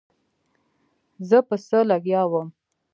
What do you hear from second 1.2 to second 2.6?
زه په څه لګيا وم.